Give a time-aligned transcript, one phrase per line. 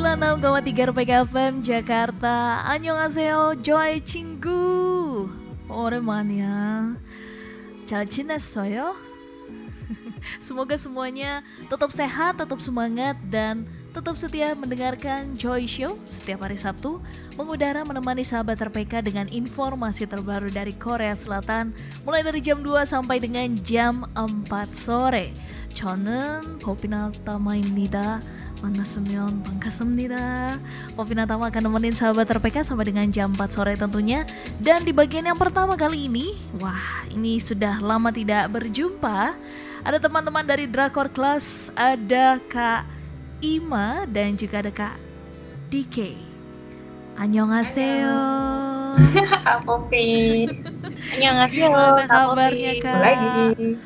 [0.00, 5.28] 96,3 RPK FM Jakarta Annyeonghaseyo Joy Cinggu
[5.68, 6.96] 오랜만이야
[7.84, 8.96] 잘 지냈어요?
[10.40, 17.04] Semoga semuanya tetap sehat, tetap semangat dan tetap setia mendengarkan Joy Show setiap hari Sabtu
[17.36, 23.20] mengudara menemani sahabat RPK dengan informasi terbaru dari Korea Selatan mulai dari jam 2 sampai
[23.20, 25.36] dengan jam 4 sore.
[25.76, 28.24] 저는 법이나 따마입니다.
[28.62, 30.56] 만났으면 반갑습니다.
[30.96, 34.24] Popina Tama akan nemenin sahabat RPK sampai dengan jam 4 sore tentunya.
[34.58, 39.36] Dan di bagian yang pertama kali ini, wah ini sudah lama tidak berjumpa.
[39.86, 42.88] Ada teman-teman dari Drakor Class, ada Kak
[43.38, 44.96] Ima dan juga ada Kak
[45.70, 46.16] DK.
[47.16, 48.18] Annyeonghaseyo.
[49.44, 50.48] Kak Popi.
[51.14, 51.70] Annyeonghaseyo.
[51.70, 52.98] Gimana kabarnya Kak?
[52.98, 53.78] Lagi.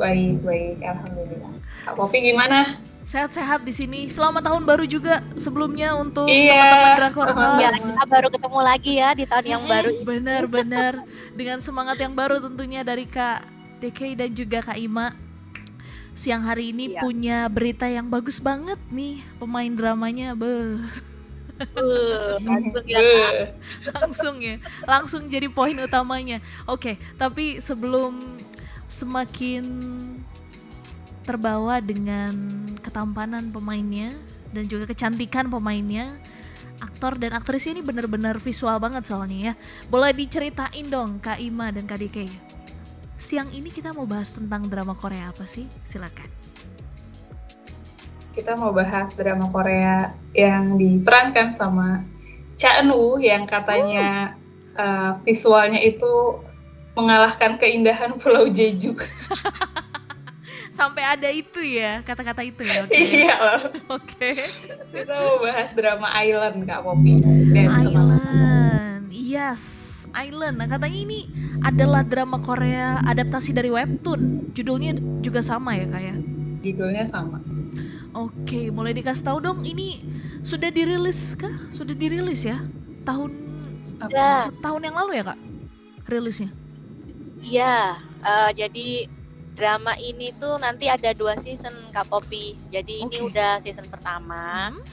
[0.00, 0.76] Baik, baik.
[0.80, 1.52] Alhamdulillah.
[1.84, 2.83] Kak Popi gimana?
[3.05, 3.99] Sehat-sehat di sini.
[4.09, 7.27] Selamat tahun baru juga sebelumnya untuk Iya, teman-teman Drakor.
[7.29, 7.61] Class.
[7.61, 9.91] Ya, kita baru ketemu lagi ya di tahun yang baru.
[10.01, 10.93] Benar-benar
[11.39, 13.45] dengan semangat yang baru tentunya dari Kak
[13.77, 15.13] DK dan juga Kak Ima.
[16.15, 17.01] Siang hari ini Iya.
[17.03, 20.33] punya berita yang bagus banget nih pemain dramanya.
[20.33, 20.81] Beuh.
[21.55, 23.33] Uh, langsung ya Kak.
[23.95, 28.35] Langsung ya langsung jadi poin utamanya oke tapi sebelum
[28.91, 29.63] semakin
[31.25, 32.33] terbawa dengan
[32.79, 34.13] ketampanan pemainnya
[34.53, 36.15] dan juga kecantikan pemainnya.
[36.79, 39.53] Aktor dan aktrisnya ini benar-benar visual banget soalnya ya.
[39.89, 42.29] Boleh diceritain dong Kak Ima dan Kak Dike.
[43.15, 45.65] Siang ini kita mau bahas tentang drama Korea apa sih?
[45.87, 46.27] Silakan.
[48.35, 52.03] Kita mau bahas drama Korea yang diperankan sama
[52.59, 54.35] Cha Eun-woo yang katanya
[54.75, 56.39] uh, visualnya itu
[56.95, 58.95] mengalahkan keindahan Pulau Jeju.
[60.75, 63.61] sampai ada itu ya kata-kata itu ya oke Iya loh.
[63.95, 64.29] oke
[64.91, 67.11] Kita mau bahas drama Island Kak Popi.
[67.23, 67.67] Dan.
[67.71, 69.63] Island, yes,
[70.11, 70.59] Island.
[70.59, 71.19] Nah katanya ini
[71.61, 74.51] adalah drama Korea adaptasi dari webtoon.
[74.51, 76.19] Judulnya juga sama ya kayak.
[76.59, 77.39] Judulnya sama.
[78.11, 79.59] Oke, mulai dikasih tahu dong.
[79.63, 79.99] Ini
[80.39, 81.51] sudah dirilis kah?
[81.71, 82.63] Sudah dirilis ya?
[83.03, 83.31] Tahun
[83.79, 84.49] Sudah.
[84.59, 85.39] tahun yang lalu ya kak?
[86.07, 86.49] Rilisnya.
[87.43, 88.87] Iya, eh, jadi
[89.55, 92.59] drama ini tuh nanti ada dua season Kak Popi.
[92.69, 93.31] Jadi ini Oke.
[93.33, 94.83] udah season pertama Hmm?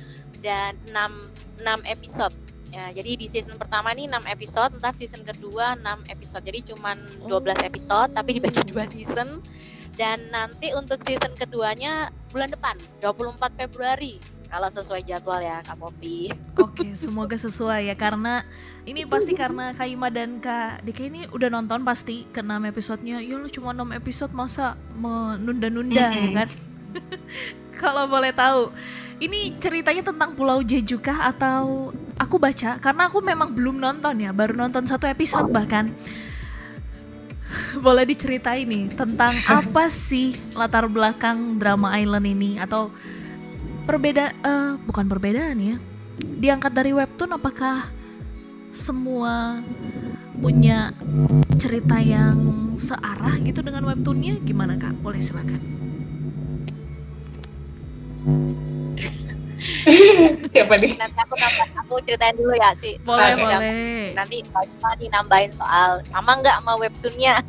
[0.40, 1.28] dan 6
[1.60, 2.34] 6 episode.
[2.72, 6.40] Ya, jadi di season pertama nih 6 episode, ntar season kedua 6 episode.
[6.40, 6.96] Jadi cuman
[7.28, 9.44] 12 episode tapi dibagi dua season.
[9.92, 14.16] Dan nanti untuk season keduanya bulan depan, 24 Februari.
[14.52, 16.28] Kalau sesuai jadwal ya Kak Popi.
[16.60, 18.44] Oke, semoga sesuai ya karena
[18.84, 23.24] ini pasti karena Kak Ima dan Kak Dika ini udah nonton pasti ke 6 episodenya.
[23.24, 26.36] Ya lu cuma 6 episode masa menunda-nunda ya Mm-mm.
[26.36, 26.48] kan?
[27.82, 28.68] Kalau boleh tahu,
[29.24, 31.88] ini ceritanya tentang Pulau Jeju kah atau
[32.20, 35.88] aku baca karena aku memang belum nonton ya, baru nonton satu episode bahkan.
[37.80, 39.32] Boleh diceritain nih tentang
[39.64, 42.92] apa sih latar belakang drama Island ini atau
[43.86, 45.76] perbeda eh, bukan perbedaan ya.
[46.18, 47.88] Diangkat dari webtoon apakah
[48.72, 49.60] semua
[50.40, 50.90] punya
[51.60, 54.96] cerita yang searah gitu dengan webtoonnya gimana kak?
[55.04, 55.60] Boleh silakan.
[60.52, 60.92] Siapa nih?
[60.98, 62.98] Nanti aku nambah, aku ceritain dulu ya sih.
[63.02, 63.42] Boleh Oke.
[63.42, 64.14] boleh.
[64.14, 67.34] Nanti Ima nih nambahin soal sama nggak sama webtoonnya.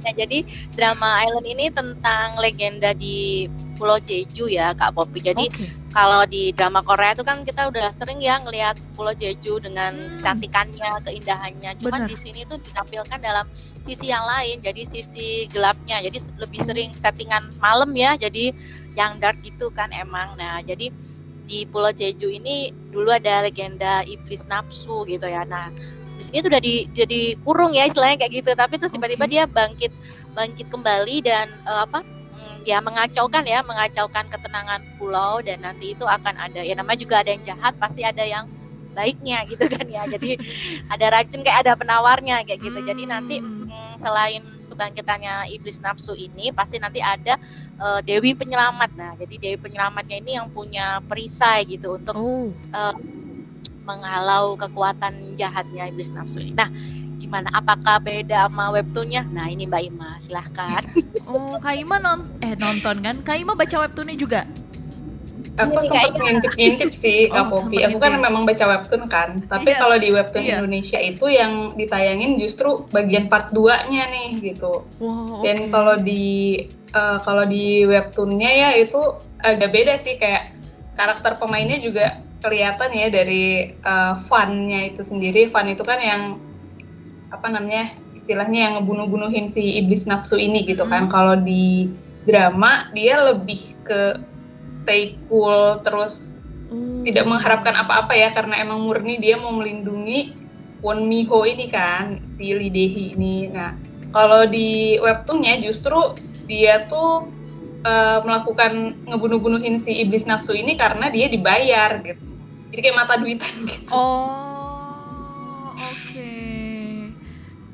[0.00, 0.42] Nah, jadi
[0.74, 3.46] drama Island ini tentang legenda di
[3.80, 5.24] Pulau Jeju ya Kak Popi.
[5.24, 5.64] Jadi Oke.
[5.88, 10.20] kalau di drama Korea itu kan kita udah sering ya ngelihat Pulau Jeju dengan Hmm.
[10.20, 11.80] cantikannya, keindahannya.
[11.80, 12.10] Cuman Benar.
[12.12, 13.48] di sini tuh ditampilkan dalam
[13.80, 16.04] sisi yang lain, jadi sisi gelapnya.
[16.04, 18.20] Jadi lebih sering settingan malam ya.
[18.20, 18.52] Jadi
[19.00, 20.36] yang dark gitu kan emang.
[20.36, 20.92] Nah, jadi
[21.48, 25.42] di Pulau Jeju ini dulu ada legenda iblis nafsu gitu ya.
[25.48, 25.72] Nah,
[26.20, 28.50] di sini tuh udah di jadi kurung ya istilahnya kayak gitu.
[28.52, 29.32] Tapi terus tiba-tiba Oke.
[29.32, 29.92] dia bangkit
[30.36, 32.19] bangkit kembali dan eh, apa?
[32.66, 37.30] Ya mengacaukan ya, mengacaukan ketenangan pulau dan nanti itu akan ada ya namanya juga ada
[37.34, 38.46] yang jahat, pasti ada yang
[38.96, 40.04] baiknya gitu kan ya.
[40.10, 40.36] Jadi
[40.92, 42.78] ada racun kayak ada penawarnya kayak gitu.
[42.82, 43.70] Jadi nanti Hmm.
[43.70, 47.34] mm, selain kebangkitannya iblis nafsu ini pasti nanti ada
[47.80, 48.90] eh, dewi penyelamat.
[48.98, 52.54] Nah, jadi dewi penyelamatnya ini yang punya perisai gitu untuk Oh,
[53.88, 56.52] menghalau kekuatan jahatnya iblis nafsu ini.
[56.54, 56.68] Nah,
[57.30, 57.46] gimana?
[57.54, 59.22] Apakah beda sama webtoonnya?
[59.30, 60.82] Nah, ini Mbak Ima, silahkan.
[61.30, 63.22] oh Kak Ima non eh nonton kan?
[63.22, 64.42] Kak Ima baca webtoonnya juga?
[65.62, 67.86] Aku Ini sempat ngintip-ngintip sih Oh, Kak Popi.
[67.86, 69.46] Aku kan memang baca webtoon kan.
[69.46, 69.78] Tapi Yes.
[69.78, 70.58] kalau di webtoon Iya.
[70.58, 74.82] Indonesia itu yang ditayangin justru bagian part 2-nya nih gitu.
[74.98, 78.98] Wow, Dan kalau di eh, kalau di webtoonnya ya itu
[79.38, 80.50] agak beda sih kayak
[80.98, 85.44] karakter pemainnya juga kelihatan ya dari uh, funnya itu sendiri.
[85.52, 86.40] Fun itu kan yang
[87.30, 91.06] apa namanya istilahnya yang ngebunuh-bunuhin si iblis nafsu ini gitu kan.
[91.06, 91.12] Hmm.
[91.12, 91.90] Kalau di
[92.26, 94.20] drama dia lebih ke
[94.66, 96.40] stay cool terus
[96.70, 97.02] Oh.
[97.02, 100.38] tidak mengharapkan apa-apa ya karena emang murni dia mau melindungi
[100.80, 103.50] Won Miho ini kan si Lee Dae-hee ini.
[103.52, 103.76] Nah,
[104.16, 106.16] kalau di webtoonnya justru
[106.48, 107.28] dia tuh
[107.84, 112.22] eh, melakukan ngebunuh-bunuhin si iblis nafsu ini karena dia dibayar gitu.
[112.70, 113.92] Jadi kayak mata duitan gitu.
[113.92, 116.32] Oh, oke.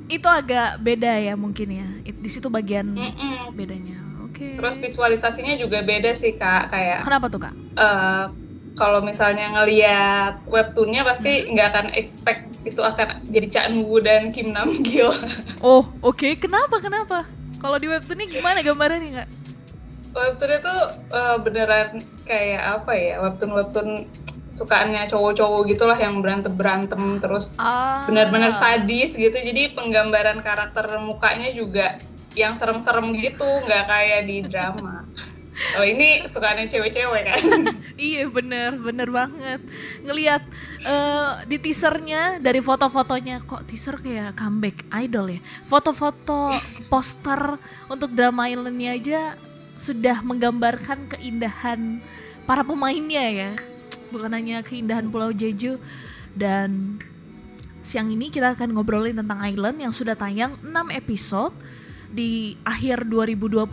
[0.07, 1.87] Itu agak beda ya mungkin ya.
[2.07, 3.55] Di situ bagian Mm-mm.
[3.59, 3.99] bedanya.
[4.27, 4.45] Oke.
[4.57, 6.71] Terus visualisasinya juga beda sih kak.
[6.73, 7.55] Kayak Kenapa tuh kak?
[7.77, 8.25] eh,
[8.77, 14.53] kalau misalnya ngelihat webtoonnya pasti nggak akan expect itu akan jadi Cha Eun-woo dan Kim
[14.55, 15.11] Nam Gil.
[15.61, 16.29] Oh, oke.
[16.43, 16.77] Kenapa?
[16.85, 17.19] Kenapa?
[17.61, 19.29] Kalau di webtoon ini gimana gambarannya kak?
[20.17, 20.75] webtoon itu
[21.19, 21.89] eh, beneran
[22.29, 23.89] kayak apa ya webtoon webtoon
[24.57, 28.09] sukaannya cowok-cowok gitulah yang berantem berantem terus Ah.
[28.09, 32.01] benar-benar sadis gitu jadi penggambaran karakter mukanya juga
[32.33, 35.05] yang serem-serem gitu nggak kayak di drama
[35.77, 37.43] kalau ini sukaannya cewek-cewek kan
[37.97, 39.65] Iya bener, bener banget.
[40.05, 40.45] Ngeliat
[40.85, 45.41] eh, di teasernya dari foto-fotonya kok teaser kayak comeback idol ya.
[45.65, 46.53] Foto-foto
[46.93, 47.57] poster
[47.89, 49.21] untuk drama Island-nya aja
[49.81, 52.05] sudah menggambarkan keindahan
[52.45, 53.51] para pemainnya ya.
[54.11, 55.79] Bukan hanya keindahan Pulau Jeju
[56.37, 57.01] dan
[57.87, 61.55] siang ini kita akan ngobrolin tentang Island yang sudah tayang 6 episode
[62.11, 63.67] di akhir 2022.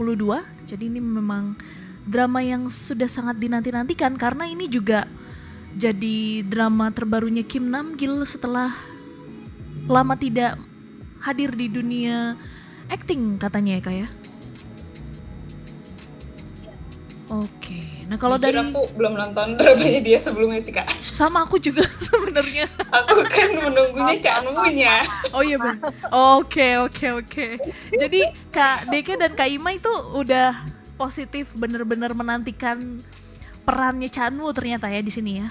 [0.70, 1.58] Jadi ini memang
[2.04, 5.08] drama yang sudah sangat dinanti-nantikan karena ini juga
[5.74, 8.76] jadi drama terbarunya Kim Nam Gil setelah
[9.90, 10.60] lama tidak
[11.24, 12.38] hadir di dunia
[12.92, 14.08] acting katanya ya kak ya.
[17.32, 21.57] Oke, nah kalau Jujur dari aku belum nonton dramanya dia sebelumnya sih kak sama aku
[21.57, 22.69] juga sebenarnya.
[22.94, 25.01] aku kan menunggunya Cha Eun-woo-nya
[25.33, 25.81] Oh iya benar.
[26.38, 27.48] Oke oke oke.
[27.89, 28.21] Jadi
[28.54, 30.54] Kak Deke dan Kak Ima itu udah
[30.94, 33.01] positif bener-bener menantikan
[33.65, 35.50] perannya Chanwoo ternyata ya di sini ya.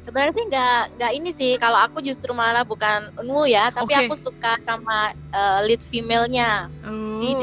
[0.00, 1.52] Sebenarnya sih nggak nggak ini sih.
[1.60, 4.08] Kalau aku justru malah bukan Unwu ya, tapi Oke.
[4.08, 6.72] aku suka sama eh, lead female-nya.
[6.88, 7.20] Oh.
[7.20, 7.36] Di.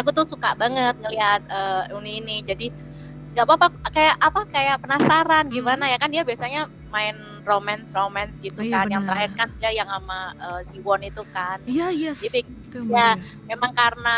[0.00, 2.36] Aku tuh suka banget ngelihat eh, Uni ini.
[2.44, 2.66] Jadi
[3.32, 3.66] nggak apa-apa
[3.96, 7.16] kayak apa kayak penasaran gimana ya kan dia biasanya main
[7.48, 8.84] romance romance gitu Oh, iya, kan.
[8.92, 9.08] Yang benar.
[9.08, 11.58] terakhir kan dia yang sama eh, si Won itu kan.
[11.68, 12.20] Iya yes.
[12.22, 12.38] Jadi
[12.68, 13.28] Itu yang ya, bener.
[13.50, 14.16] memang karena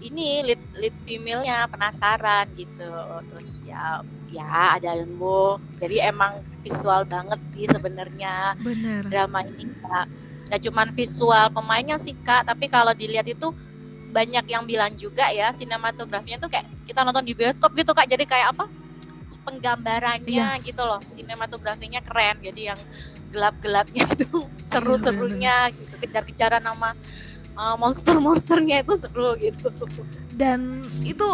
[0.00, 2.90] ini lead lead female-nya penasaran gitu.
[3.28, 4.44] Terus ya ya
[4.76, 5.60] ada Unwu.
[5.80, 6.32] Jadi emang
[6.64, 9.04] visual banget sih sebenarnya bener.
[9.10, 10.06] drama ini kak
[10.46, 13.50] nggak cuman visual pemainnya sih kak tapi kalau dilihat itu
[14.16, 18.08] banyak yang bilang juga ya sinematografinya tuh kayak kita nonton di bioskop gitu kak.
[18.08, 18.64] Jadi kayak apa?
[19.44, 20.64] Penggambarannya Yes.
[20.64, 21.04] gitu loh.
[21.04, 22.40] Sinematografinya keren.
[22.40, 22.80] Jadi yang
[23.28, 25.94] gelap-gelapnya itu seru-serunya gitu.
[26.00, 26.96] Kejar-kejaran sama
[27.60, 29.68] uh, monster-monsternya itu seru gitu.
[30.32, 31.28] Dan itu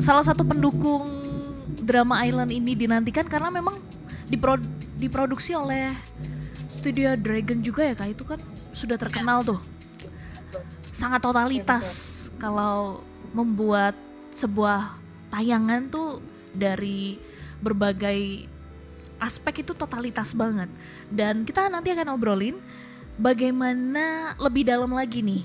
[0.00, 1.04] salah satu pendukung
[1.84, 3.76] drama Island ini dinantikan karena memang
[4.32, 4.64] dipro-
[4.96, 5.92] diproduksi oleh
[6.72, 8.08] studio Dragon juga ya kak?
[8.16, 8.40] Itu kan
[8.72, 9.60] sudah terkenal tuh.
[10.94, 13.02] Sangat totalitas kalau
[13.34, 13.98] membuat
[14.34, 14.94] sebuah
[15.34, 16.22] tayangan tuh
[16.54, 17.18] dari
[17.58, 18.46] berbagai
[19.18, 20.68] aspek itu totalitas banget.
[21.10, 22.58] Dan kita nanti akan obrolin
[23.16, 25.44] bagaimana lebih dalam lagi nih.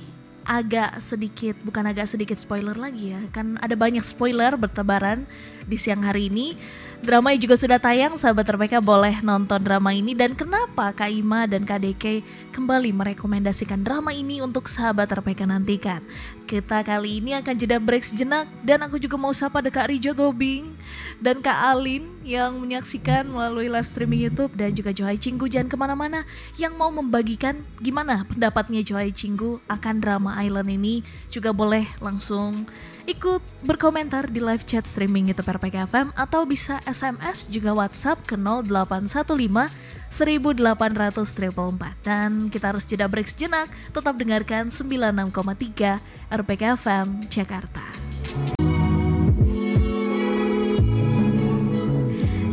[0.50, 3.22] Agak sedikit bukan agak sedikit spoiler lagi ya.
[3.30, 5.24] Kan ada banyak spoiler bertebaran
[5.70, 6.58] di siang hari ini.
[7.00, 10.18] Drama juga sudah tayang sahabat RPK boleh nonton drama ini.
[10.18, 16.02] Dan kenapa Kak Ima dan Deke kembali merekomendasikan drama ini untuk sahabat RPK nantikan
[16.50, 18.50] kita kali ini akan jeda break sejenak.
[18.66, 20.74] Dan aku juga mau sapa ada Kak Rijo Tobing
[21.22, 25.46] dan Kak Alin yang menyaksikan melalui live streaming YouTube dan juga Johai Cinggu.
[25.46, 26.26] Jangan ke mana-mana.
[26.58, 32.66] Yang mau membagikan gimana pendapatnya Johai Cinggu akan drama Island ini juga boleh langsung
[33.06, 38.38] ikut berkomentar di live chat streaming YouTube RPK FM atau bisa SMS juga WhatsApp ke
[38.38, 43.70] 0815 1800 444 dan kita harus jeda break sejenak.
[43.94, 46.02] Tetap dengarkan 96,3
[46.34, 47.86] RPK FM Jakarta.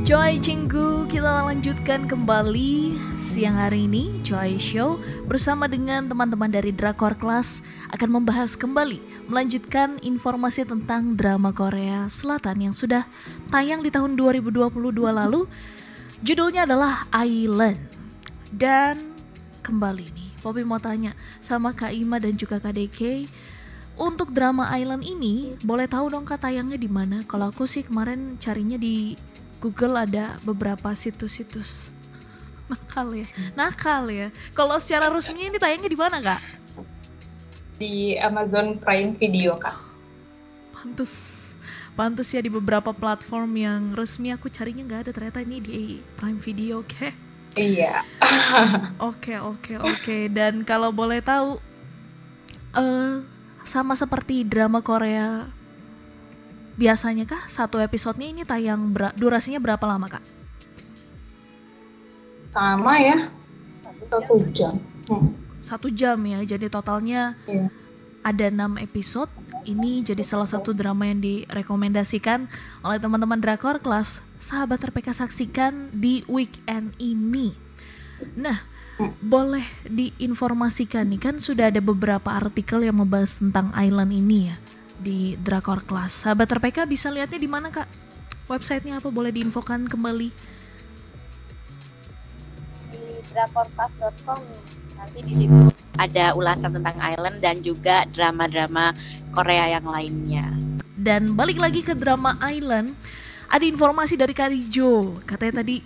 [0.07, 7.19] Joy Cinggu kita lanjutkan kembali siang hari ini Joy Show bersama dengan teman-teman dari Drakor
[7.19, 7.59] Class
[7.91, 13.03] akan membahas kembali melanjutkan informasi tentang drama Korea Selatan yang sudah
[13.51, 14.71] tayang di tahun 2022
[15.11, 15.51] lalu
[16.25, 17.81] judulnya adalah Island
[18.55, 19.13] dan
[19.61, 23.27] kembali nih Poppy mau tanya sama Kak Ima dan juga Kak DK
[23.97, 27.25] untuk drama Island ini boleh tahu dong kak tayangnya di mana?
[27.25, 29.17] Kalau aku sih kemarin carinya di
[29.57, 31.89] Google ada beberapa situs-situs.
[32.71, 34.29] Nakal ya, nakal ya.
[34.53, 36.43] Kalau secara resminya ini tayangnya di mana kak?
[37.81, 39.81] Di Amazon Prime Video kak.
[40.77, 41.36] Pantes,
[41.97, 45.81] pantes ya di beberapa platform yang resmi aku carinya nggak ada ternyata ini di
[46.21, 46.93] Prime Video, oke?
[46.93, 47.11] Okay?
[47.57, 48.05] Iya.
[49.09, 50.29] Oke oke oke.
[50.29, 51.57] Dan kalau boleh tahu,
[52.77, 53.25] uh,
[53.65, 55.49] sama seperti drama Korea
[56.77, 60.25] biasanya kah satu episodenya ini tayang ber durasinya berapa lama kak?
[62.53, 63.33] Sama ya,
[64.13, 64.77] satu jam.
[65.09, 65.33] Hmm.
[65.65, 67.73] Satu jam ya, jadi totalnya Iya.
[68.27, 69.31] Ada enam episode.
[69.63, 72.51] Ini jadi salah satu drama yang direkomendasikan
[72.83, 77.55] oleh teman-teman drakor kelas sahabat RPK saksikan di weekend ini.
[78.35, 78.67] Nah,
[79.23, 84.57] boleh diinformasikan nih kan sudah ada beberapa artikel yang membahas tentang Island ini ya
[84.99, 86.27] di drakor kelas.
[86.27, 87.87] Sahabat RPK bisa lihatnya di mana kak?
[88.51, 89.11] Websitenya apa?
[89.11, 90.57] Boleh diinfokan kembali?
[92.91, 93.03] di
[93.35, 94.41] drakorclass.com
[94.97, 98.93] nanti di situ ada ulasan tentang Island dan juga drama-drama
[99.33, 100.53] Korea yang lainnya.
[100.97, 102.97] Dan balik lagi ke drama Island,
[103.49, 105.21] ada informasi dari Karijo.
[105.25, 105.81] Katanya tadi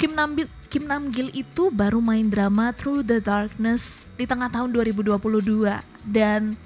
[0.00, 5.18] Kim Nambil Kim Namgil itu baru main drama Through the Darkness di tengah tahun 2022
[6.08, 6.56] dan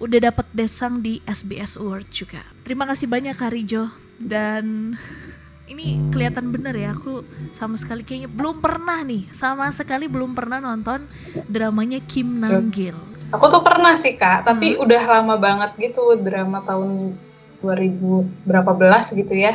[0.00, 2.40] udah dapat desang di SBS Award juga.
[2.64, 4.96] Terima kasih banyak Karijo dan
[5.70, 7.22] ini kelihatan bener ya aku
[7.54, 11.06] sama sekali kayaknya belum pernah nih sama sekali belum pernah nonton
[11.46, 12.98] dramanya Kim Namgil.
[13.30, 17.14] Aku tuh pernah sih kak, tapi udah lama banget gitu drama tahun
[17.62, 19.54] 2000 berapa belas gitu ya.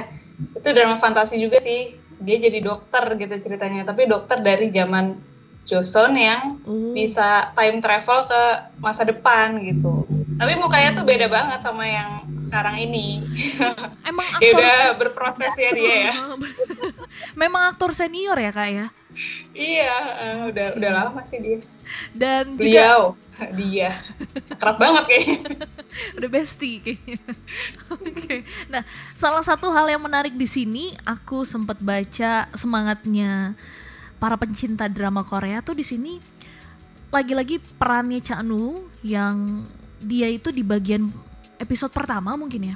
[0.55, 1.99] Itu drama fantasi juga sih.
[2.23, 5.19] Dia jadi dokter gitu ceritanya, tapi dokter dari zaman
[5.67, 6.95] Joseon yang Oh.
[6.95, 8.41] bisa time travel ke
[8.79, 10.07] masa depan gitu.
[10.35, 13.23] Tapi mukanya tuh beda banget sama yang sekarang ini.
[14.03, 16.13] Emang Ya aktor udah berproses ya dia ya.
[17.41, 18.87] Memang aktor senior ya kak ya.
[19.55, 21.63] Iya, eh, udah udah lama sih dia.
[22.11, 23.01] Dan juga Beliau,
[23.59, 23.95] dia.
[24.59, 25.39] Kerap banget kayaknya.
[26.19, 27.19] udah bestie kayaknya.
[27.95, 28.43] Oke.
[28.67, 28.83] Nah,
[29.15, 33.55] salah satu hal yang menarik di sini aku sempat baca semangatnya
[34.19, 36.19] para pencinta drama Korea tuh di sini
[37.07, 39.63] lagi-lagi perannya Cha Nu yang
[40.05, 41.09] dia itu di bagian
[41.57, 42.75] episode pertama mungkin ya.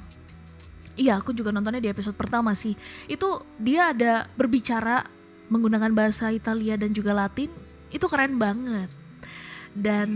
[1.00, 2.76] Iya, aku juga nontonnya di episode pertama sih.
[3.08, 5.08] Itu dia ada berbicara
[5.48, 7.48] menggunakan bahasa Italia dan juga Latin.
[7.88, 8.92] Itu keren banget.
[9.72, 10.10] Dan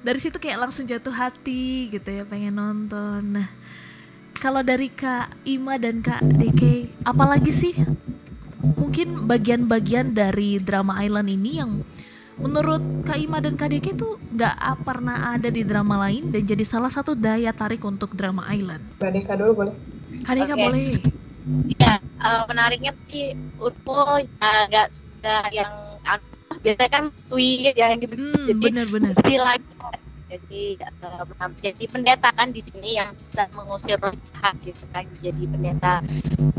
[0.00, 3.36] dari situ kayak langsung jatuh hati gitu ya pengen nonton.
[3.36, 3.48] Nah,
[4.40, 7.74] kalau dari Kak Ima dan Kak DK, apalagi sih
[8.62, 11.84] mungkin bagian-bagian dari drama Island ini yang
[12.42, 16.64] menurut Kak Ima dan Kak DK itu nggak pernah ada di drama lain dan jadi
[16.66, 18.82] salah satu daya tarik untuk drama Island.
[18.98, 19.74] Mbak Deka dulu boleh?
[20.26, 20.62] Kak DK Oke.
[20.62, 20.86] boleh.
[21.72, 24.86] Iya, eh, menariknya sih Urpo ya nggak
[25.22, 25.74] nggak yang
[26.06, 26.26] anu,
[26.62, 28.14] biasanya kan sweet yang gitu.
[28.18, 29.14] Hmm, jadi bener-bener.
[29.22, 29.66] si lagi
[30.32, 30.62] jadi
[31.28, 36.00] menam- jadi pendeta kan di sini yang bisa mengusir roh jahat gitu kan jadi pendeta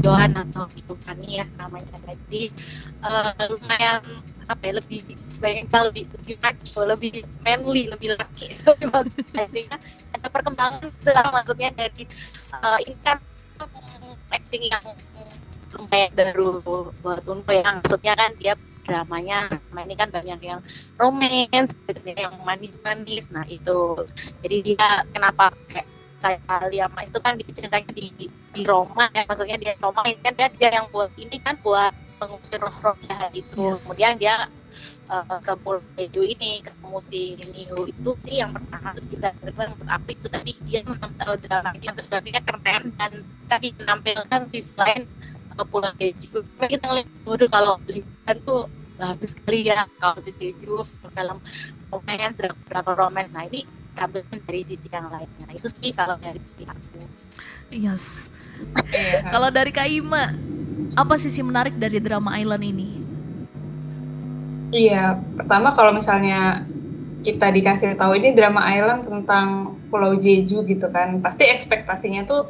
[0.06, 2.54] Johan atau Yovani ya namanya jadi
[3.02, 4.02] eh, lumayan
[4.46, 5.02] apa ya lebih
[5.44, 8.48] hal lebih lebih macho lebih manly lebih laki.
[8.68, 9.26] Lebih bagus.
[10.14, 12.04] Ada perkembangan lah, maksudnya dari
[12.54, 13.18] eh, ini kan
[13.60, 14.86] mm, acting yang
[15.76, 16.50] lumayan baru
[17.04, 17.66] buat Unpo ya.
[17.84, 20.60] Maksudnya kan dia dramanya sama ini kan banyak yang
[21.00, 21.72] romance
[22.04, 23.32] yang manis-manis.
[23.34, 24.00] Nah itu.
[24.44, 25.88] Jadi dia kenapa kayak
[26.24, 26.40] saya
[26.72, 29.28] Liama itu kan diceritanya di di Roma ya.
[29.28, 31.92] Maksudnya dia Roma ini kan dia, dia yang buat ini kan buat
[32.24, 33.60] mengusir roh-roh jahat itu.
[33.60, 33.84] Yes.
[33.84, 34.48] kemudian dia
[35.10, 39.66] eh, ke Pulau Jeju ini ketemu si Niu itu sih yang pertama terus kita berdua
[39.72, 40.08] menurut aku.
[40.16, 42.84] Itu tadi dia uh, drama ini fotografinya keren.
[42.96, 43.12] Dan
[43.48, 45.04] tadi menampilkan sisi lain
[45.54, 48.62] ke Pulau Jeju Karena kita ngeliat waduh kalau liburan tuh
[48.98, 49.86] bagus sekali ya.
[50.00, 51.38] Kalau di Jeju film
[51.92, 52.36] romance
[52.70, 53.32] berapa romance.
[53.32, 55.46] Nah ini tampilkan dari sisi yang lainnya.
[55.46, 57.06] Nah, itu sih kalau dari aku.
[57.70, 58.30] Yes.
[58.94, 59.34] Iya.
[59.34, 60.34] Kalau dari Kak Ima,
[60.94, 63.03] apa sisi menarik dari drama Island ini?
[64.74, 66.66] Iya, pertama kalau misalnya
[67.24, 72.42] kita dikasih tahu ini drama Island tentang Pulau Jeju gitu kan, pasti ekspektasinya tuh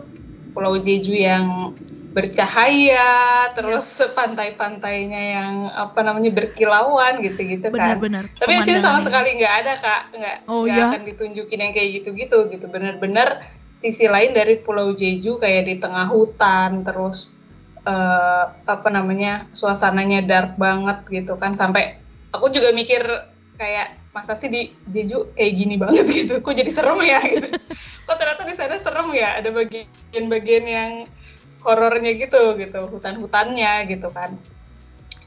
[0.56, 1.76] Pulau Jeju yang
[2.14, 7.98] bercahaya, terus pantai-pantainya yang apa namanya berkilauan gitu-gitu kan.
[7.98, 8.24] Benar-benar.
[8.38, 10.86] Tapi sini sama sekali nggak ada kak, nggak Oh, nggak iya?
[10.94, 12.66] akan ditunjukin yang kayak gitu-gitu gitu.
[12.70, 13.42] Bener-bener
[13.74, 17.34] sisi lain dari Pulau Jeju kayak di tengah hutan, terus
[17.86, 21.58] eh, apa namanya suasananya dark banget gitu kan.
[21.58, 22.03] Sampai
[22.34, 23.02] aku juga mikir
[23.56, 26.42] kayak masa sih di Jeju kayak gini banget gitu?
[26.42, 27.22] Kok jadi serem ya?
[27.22, 27.54] gitu.
[28.10, 29.40] Kok ternyata di sana serem ya?
[29.40, 30.92] Ada bagian-bagian yang
[31.62, 32.80] horornya gitu gitu.
[32.90, 34.36] Hutan-hutannya gitu kan.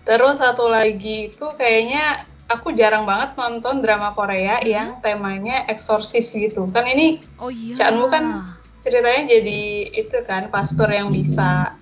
[0.07, 4.67] Terus satu lagi itu kayaknya aku jarang banget nonton drama Korea hmm.
[4.67, 6.71] yang temanya eksorsis gitu.
[6.71, 7.75] Kan ini oh iya.
[7.75, 8.55] Chanmu kan
[8.87, 11.75] ceritanya jadi itu kan pastor yang bisa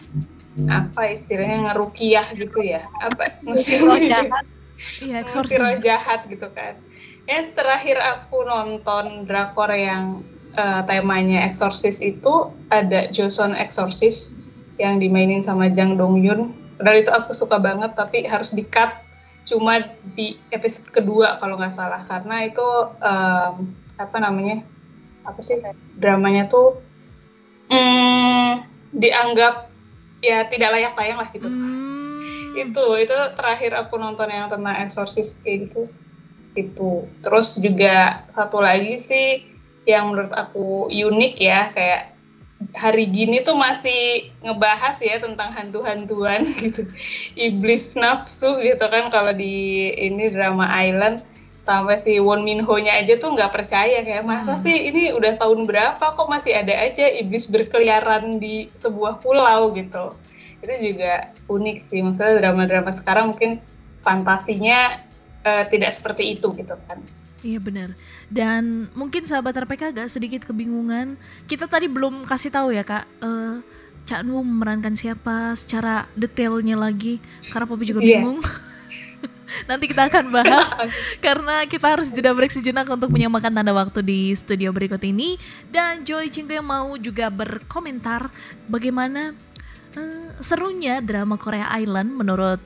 [0.70, 2.80] apa istilahnya ngerukiah gitu ya?
[3.04, 4.53] Apa roh jahat
[5.02, 6.76] iya, roh jahat gitu kan.
[7.24, 10.20] Yang terakhir aku nonton drakor yang
[10.58, 14.34] uh, temanya eksorsis itu ada Joseon Exorcist
[14.76, 18.90] yang dimainin sama Jang Dong Yun padahal itu aku suka banget tapi harus di cut
[19.44, 19.78] cuma
[20.16, 22.00] di episode kedua kalau nggak salah.
[22.00, 22.68] Karena itu
[23.00, 23.54] um,
[24.00, 24.64] apa namanya
[25.24, 25.60] apa sih
[25.96, 26.76] dramanya tuh
[27.72, 28.52] mm,
[28.92, 29.68] dianggap
[30.24, 31.48] ya tidak layak tayang lah gitu.
[31.48, 31.93] Hmm.
[32.54, 35.82] Itu itu terakhir aku nonton yang tentang eksorsis kayak gitu.
[36.54, 37.10] Itu.
[37.20, 39.42] Terus juga satu lagi sih
[39.84, 42.14] yang menurut aku unik ya kayak
[42.72, 46.86] hari gini tuh masih ngebahas ya tentang hantu-hantuan gitu.
[47.34, 51.20] Iblis nafsu gitu kan kalau di ini drama Island.
[51.64, 54.60] Sampai si Won Min Ho nya aja tuh nggak percaya kayak masa hmm.
[54.68, 59.72] sih ini udah tahun berapa kok masih ada aja iblis berkeliaran di sebuah pulau?
[59.72, 60.12] gitu
[60.64, 63.60] itu juga unik sih maksudnya drama-drama sekarang mungkin
[64.00, 64.96] fantasinya
[65.44, 67.00] uh, tidak seperti itu gitu kan
[67.44, 67.92] Iya benar.
[68.32, 71.20] Dan mungkin sahabat RPK agak sedikit kebingungan.
[71.44, 73.04] Kita tadi belum kasih tahu ya kak.
[73.20, 73.60] Uh,
[74.08, 77.20] Cak Nu memerankan siapa secara detailnya lagi.
[77.52, 78.24] Karena Popi juga iya.
[78.24, 78.40] bingung.
[78.40, 78.72] Yeah.
[79.68, 80.72] Nanti kita akan bahas
[81.24, 85.36] karena kita harus jeda break sejenak untuk menyamakan tanda waktu di studio berikut ini
[85.70, 88.32] dan Joy Cingko yang mau juga berkomentar
[88.66, 89.36] bagaimana
[89.96, 92.60] uh, serunya drama Korea Island menurut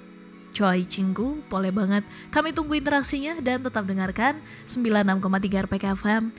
[0.56, 2.02] Choi Cinggu, boleh banget.
[2.35, 6.35] Kami tunggu interaksinya dan tetap dengarkan 96,3 RPK FM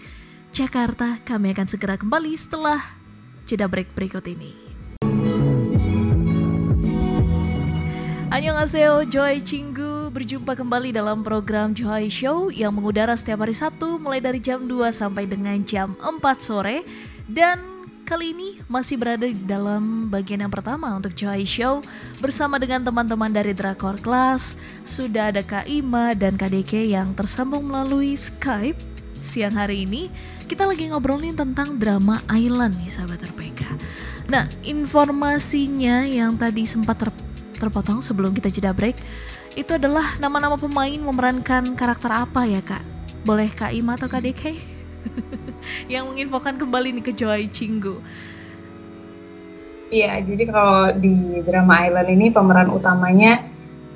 [0.51, 1.21] Jakarta.
[1.23, 2.83] Kami akan segera kembali setelah
[3.47, 4.51] jeda break berikut ini.
[8.29, 14.21] Annyeonghaseyo, Joy Cinggu berjumpa kembali dalam program Joy Show yang mengudara setiap hari Sabtu mulai
[14.21, 16.85] dari jam 2 sampai dengan jam 4 sore
[17.25, 17.78] dan
[18.09, 21.85] Kali ini masih berada di dalam bagian yang pertama untuk Joy Show
[22.17, 24.57] bersama dengan teman-teman dari Drakor Class.
[24.81, 28.81] Sudah ada Kak Ima dan Kak Deke yang tersambung melalui Skype.
[29.21, 30.09] Siang hari ini
[30.49, 33.77] kita lagi ngobrolin tentang drama Island nih sahabat RPK.
[34.25, 37.13] Nah informasinya yang tadi sempat ter
[37.61, 38.97] terpotong sebelum kita jeda break
[39.53, 42.81] itu adalah nama-nama pemain memerankan karakter apa ya kak?
[43.21, 44.57] Boleh Kak Ima atau Kak Deke?
[45.93, 47.99] yang menginfokan kembali nih ke Joy Cinggu.
[49.89, 53.41] Iya, jadi kalau di drama Island ini pemeran utamanya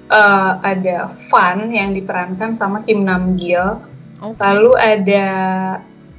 [0.09, 3.77] uh, ada Fan yang diperankan sama Kim Nam Gil.
[4.17, 4.41] Okay.
[4.41, 5.27] Lalu ada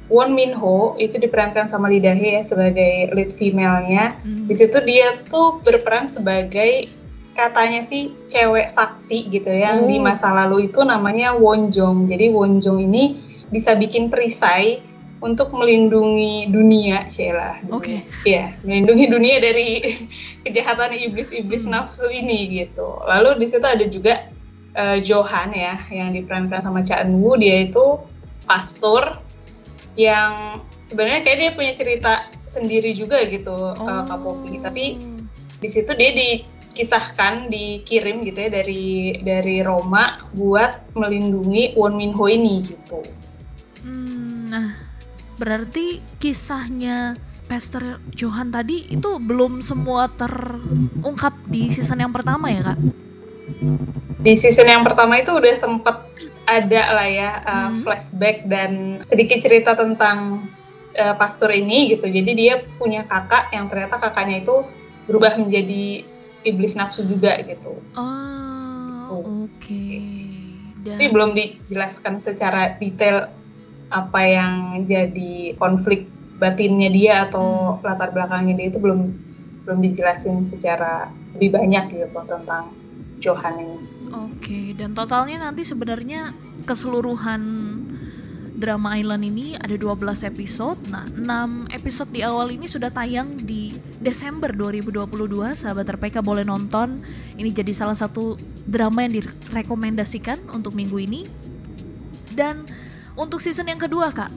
[0.07, 4.21] Won Min Ho itu diperankan sama Lee Dae ya sebagai lead female-nya.
[4.21, 4.45] Mm.
[4.47, 6.87] Di situ dia tuh berperan sebagai
[7.35, 10.07] katanya sih cewek sakti gitu ya, yang di oh.
[10.07, 12.07] masa lalu itu namanya Won Jong.
[12.07, 14.79] Jadi Won Jong ini bisa bikin perisai
[15.25, 17.57] untuk melindungi dunia, Sheila.
[17.73, 18.05] Oke.
[18.05, 18.29] Okay.
[18.29, 19.81] Iya, melindungi dunia dari
[20.45, 21.73] kejahatan iblis-iblis hmm.
[21.73, 23.01] nafsu ini gitu.
[23.09, 24.29] Lalu di situ ada juga
[24.77, 27.33] uh, Johan ya, yang diperankan sama Cha Eun Woo.
[27.41, 27.97] Dia itu
[28.45, 29.17] pastor
[29.97, 32.13] yang sebenarnya kayak dia punya cerita
[32.45, 33.81] sendiri juga gitu, oh.
[33.81, 34.61] uh, Kak Popi.
[34.61, 35.01] Tapi
[35.57, 42.29] di situ dia dikisahkan, dikirim gitu ya dari dari Roma buat melindungi Won Min Ho
[42.29, 43.01] ini gitu.
[43.81, 44.85] Hmm, nah
[45.35, 52.79] Berarti kisahnya Pastor Johan tadi itu belum semua terungkap di season yang pertama ya kak?
[54.25, 55.93] Di season yang pertama itu udah sempet
[56.49, 57.85] ada lah ya uh, hmm.
[57.85, 60.49] flashback dan sedikit cerita tentang
[60.97, 62.09] uh, pastor ini gitu.
[62.09, 64.65] Jadi dia punya kakak yang ternyata kakaknya itu
[65.05, 66.01] berubah menjadi
[66.45, 67.77] iblis nafsu juga gitu.
[67.93, 69.15] Oh, gitu.
[69.21, 69.61] oke.
[69.61, 70.01] Okay.
[70.81, 70.97] Dan...
[70.97, 73.29] Tapi belum dijelaskan secara detail
[73.95, 77.87] apa yang jadi konflik batinnya dia atau hmm.
[77.87, 79.15] latar belakangnya dia itu belum
[79.63, 82.69] belum dijelasin secara lebih banyak gitu tentang
[83.23, 83.79] Johan ini.
[84.13, 86.35] Oke, dan totalnya nanti sebenarnya
[86.67, 87.41] keseluruhan
[88.55, 90.79] drama Island ini ada 12 episode.
[90.87, 95.57] Nah, 6 episode di awal ini sudah tayang di Desember 2022.
[95.59, 97.03] Sahabat RPK boleh nonton.
[97.35, 101.21] Ini jadi salah satu drama yang direkomendasikan untuk minggu ini.
[102.31, 102.67] Dan
[103.15, 104.31] untuk season yang kedua kak,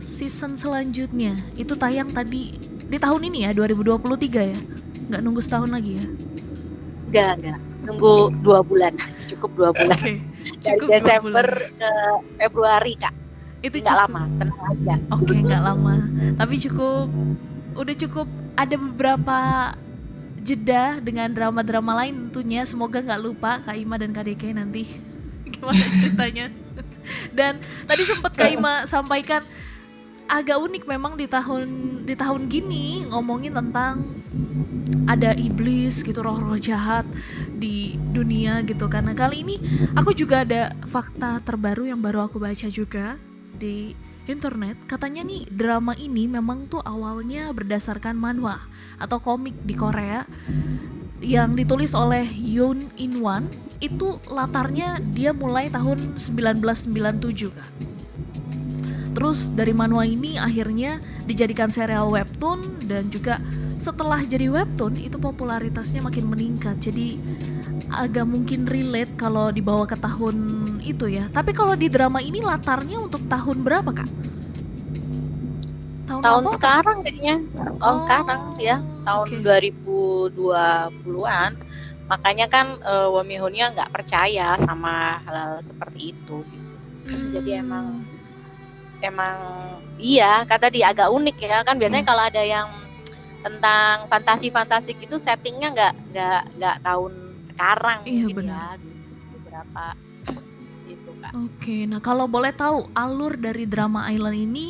[0.00, 2.56] season selanjutnya itu tayang tadi
[2.88, 4.60] di tahun ini ya 2023 ya,
[5.08, 6.06] nggak nunggu setahun lagi ya?
[7.08, 8.14] Nggak nggak, nunggu
[8.44, 8.92] dua bulan,
[9.30, 9.96] cukup dua bulan.
[9.96, 10.20] Okay.
[10.64, 11.92] dari Desember ke
[12.40, 13.14] Februari kak.
[13.64, 14.94] Itu nggak lama tenang aja.
[15.12, 15.94] Oke okay, nggak lama.
[16.38, 17.08] Tapi cukup
[17.76, 18.28] udah cukup.
[18.58, 19.38] Ada beberapa
[20.42, 22.66] jeda dengan drama-drama lain tentunya.
[22.66, 24.82] Semoga nggak lupa Kak Ima dan Kak Deke nanti.
[25.52, 26.46] Gimana ceritanya
[27.32, 29.44] dan tadi sempat Kak Ima sampaikan
[30.28, 31.68] agak unik memang di tahun
[32.04, 34.04] di tahun gini ngomongin tentang
[35.08, 37.08] ada iblis gitu roh-roh jahat
[37.56, 38.92] di dunia gitu.
[38.92, 39.56] Karena kali ini
[39.96, 43.16] aku juga ada fakta terbaru yang baru aku baca juga
[43.56, 43.96] di
[44.28, 48.60] internet katanya nih drama ini memang tuh awalnya berdasarkan manhwa
[49.00, 50.28] atau komik di Korea
[51.18, 53.50] yang ditulis oleh Yoon In Wan
[53.82, 57.70] itu latarnya dia mulai tahun 1997 kak.
[59.18, 63.42] Terus dari manhwa ini akhirnya dijadikan serial webtoon dan juga
[63.78, 66.76] setelah jadi webtoon itu popularitasnya makin meningkat.
[66.82, 67.18] Jadi
[67.88, 70.36] agak mungkin relate kalau dibawa ke tahun
[70.84, 71.30] itu ya.
[71.30, 74.10] Tapi kalau di drama ini latarnya untuk tahun berapa kak?
[76.08, 77.36] Tahun, tahun sekarang kayaknya.
[77.54, 79.70] Tahun oh, sekarang ya, tahun okay.
[80.34, 81.50] 2020-an.
[82.08, 86.40] Makanya kan uh, Wami Hunya nggak percaya sama hal, hal seperti itu.
[87.04, 87.36] Hmm.
[87.36, 88.00] Jadi emang
[89.04, 89.36] emang
[90.00, 92.10] iya kata dia agak unik ya kan biasanya hmm.
[92.10, 92.66] kalau ada yang
[93.38, 97.12] tentang fantasi-fantasi gitu settingnya nggak nggak nggak tahun
[97.46, 98.76] sekarang iya, mungkin benar.
[98.76, 98.96] ya
[99.34, 99.84] beberapa
[100.88, 101.32] itu kak.
[101.36, 104.66] Oke, nah kalau boleh tahu alur dari drama Island ini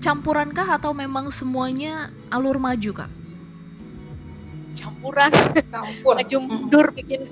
[0.00, 3.10] campurankah atau memang semuanya alur maju kak?
[4.76, 5.32] Campuran,
[5.72, 7.24] campur, maju mundur bikin.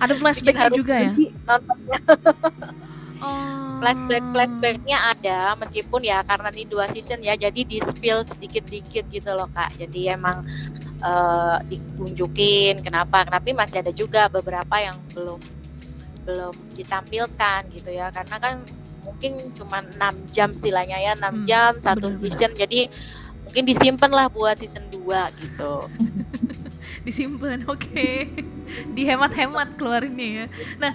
[0.00, 1.12] Ada flashbacknya juga ya?
[1.46, 1.98] Nontonnya.
[3.20, 3.59] Oh.
[3.80, 9.08] Flashback flashbacknya ada meskipun ya karena ini dua season ya jadi di spill sedikit dikit
[9.08, 9.72] gitu loh kak.
[9.80, 10.44] Jadi emang
[11.00, 15.40] uh, ditunjukin kenapa tapi masih ada juga beberapa yang belum
[16.28, 18.54] belum ditampilkan gitu ya karena kan
[19.00, 22.86] mungkin cuma 6 jam istilahnya ya 6 hmm, jam satu season jadi
[23.48, 25.74] mungkin disimpan lah buat season 2 gitu.
[27.08, 28.28] disimpan oke okay.
[28.96, 30.46] dihemat-hemat keluarinnya ya.
[30.78, 30.92] Nah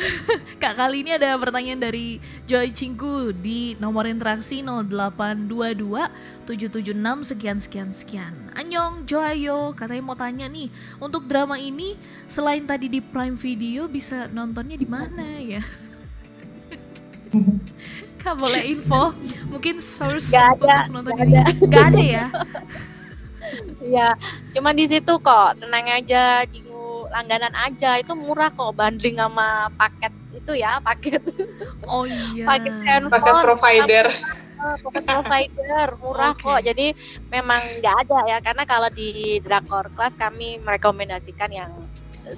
[0.62, 7.90] kak kali ini ada pertanyaan dari Joy Cinggu di nomor interaksi 0822 776 sekian sekian
[7.92, 8.34] sekian.
[8.54, 10.70] Anyong Joayo katanya mau tanya nih
[11.02, 11.98] untuk drama ini
[12.30, 15.62] selain tadi di Prime Video bisa nontonnya di mana ya?
[18.26, 19.14] Kak boleh info?
[19.46, 21.52] Mungkin source gak ada, untuk nonton gak ini ada.
[21.70, 22.26] gak ada ya?
[23.78, 24.08] Iya,
[24.50, 26.65] cuma di situ kok, tenang aja, Jingu
[27.12, 31.22] langganan aja, itu murah kok banding sama paket itu ya, paket.
[31.86, 32.44] Oh iya.
[32.46, 33.14] paket handphone.
[33.14, 34.06] Paket provider.
[34.82, 36.44] Paket provider murah okay.
[36.44, 36.60] kok.
[36.66, 36.86] Jadi
[37.30, 41.70] memang nggak ada ya, karena kalau di Drakor Class kami merekomendasikan yang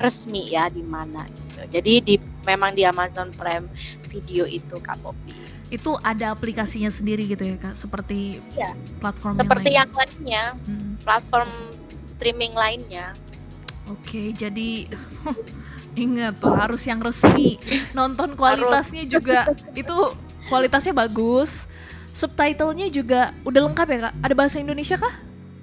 [0.05, 1.81] resmi ya di mana gitu.
[1.81, 3.65] Jadi di memang di Amazon Prime
[4.13, 8.73] Video itu Kak Popi itu ada aplikasinya sendiri gitu ya kak seperti ya.
[9.05, 9.85] platform seperti yang, lain.
[9.85, 10.93] yang lainnya hmm.
[11.05, 11.51] platform
[12.09, 13.13] streaming lainnya
[13.89, 14.71] oke jadi
[15.99, 17.59] ingat tuh harus yang resmi.
[17.93, 19.13] Nonton kualitasnya harus.
[19.13, 19.97] juga itu
[20.47, 21.67] kualitasnya bagus.
[22.15, 24.15] Subtitlenya juga udah lengkap ya kak?
[24.23, 25.15] Ada bahasa Indonesia kah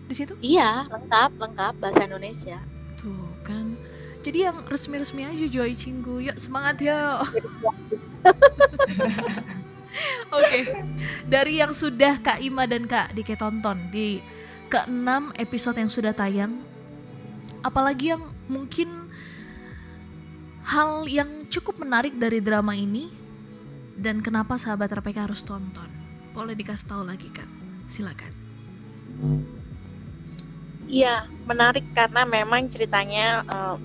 [0.06, 0.34] di situ?
[0.44, 2.58] Iya lengkap lengkap bahasa Indonesia.
[3.00, 3.80] Tuh kan.
[4.26, 6.20] Jadi yang resmi-resmi aja Joy Cinggu.
[6.26, 7.22] Yuk semangat ya
[10.36, 10.60] Oke.
[11.30, 14.20] Dari yang sudah Kak Ima dan Kak Dike tonton di
[14.68, 16.58] keenam episode yang sudah tayang,
[17.66, 19.10] apalagi yang mungkin
[20.62, 23.10] hal yang cukup menarik dari drama ini
[23.98, 25.90] dan kenapa sahabat RPK harus tonton?
[26.38, 27.50] Boleh dikasih tahu lagi Kak?
[27.90, 28.30] Silakan.
[30.86, 33.78] Iya, menarik karena memang ceritanya uh,